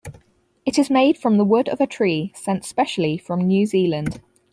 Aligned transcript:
It 0.65 0.79
is 0.79 0.89
made 0.89 1.15
from 1.19 1.37
the 1.37 1.45
wood 1.45 1.69
of 1.69 1.79
a 1.79 1.85
tree 1.85 2.31
sent 2.33 2.65
specially 2.65 3.19
from 3.19 3.41
New 3.41 3.67
Zealand. 3.67 4.19